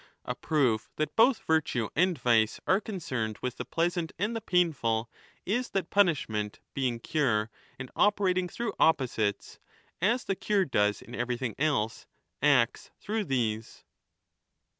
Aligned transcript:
35 0.25 0.25
A 0.31 0.35
proof 0.35 0.89
that 0.95 1.15
both 1.15 1.45
virtue 1.45 1.87
and 1.95 2.17
vice 2.19 2.59
are 2.65 2.81
concerned 2.81 3.37
with 3.43 3.57
the 3.57 3.63
pleasant 3.65 4.11
and 4.17 4.35
the 4.35 4.41
painful 4.41 5.11
is 5.45 5.69
that 5.69 5.91
punishment 5.91 6.59
being 6.73 6.99
cure 6.99 7.51
and 7.77 7.91
operating 7.95 8.49
through 8.49 8.73
opposites, 8.79 9.59
as 10.01 10.23
the 10.23 10.33
cure 10.35 10.65
does 10.65 11.03
in 11.03 11.13
everything 11.13 11.53
else, 11.59 12.07
acts 12.41 12.89
through 12.99 13.25
these. 13.25 13.83